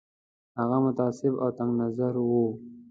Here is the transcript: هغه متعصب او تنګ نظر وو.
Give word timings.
هغه 0.59 0.77
متعصب 0.85 1.33
او 1.43 1.49
تنګ 1.57 1.71
نظر 1.81 2.13
وو. 2.29 2.45